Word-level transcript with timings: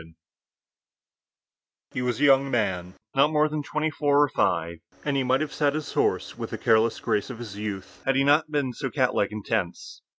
WAR 0.03 0.11
HE 1.91 2.01
was 2.01 2.19
a 2.19 2.23
young 2.23 2.49
man, 2.49 2.95
not 3.13 3.29
more 3.31 3.47
than 3.47 3.61
twenty 3.61 3.91
four 3.91 4.23
or 4.23 4.29
five, 4.29 4.79
and 5.05 5.15
he 5.15 5.21
might 5.23 5.41
have 5.41 5.53
sat 5.53 5.75
his 5.75 5.93
horse 5.93 6.35
with 6.35 6.49
the 6.49 6.57
careless 6.57 6.99
grace 6.99 7.29
of 7.29 7.37
his 7.37 7.55
youth 7.55 8.01
had 8.03 8.15
he 8.15 8.23
not 8.23 8.49
been 8.49 8.73
so 8.73 8.89
catlike 8.89 9.31
and 9.31 9.45
tense. 9.45 10.01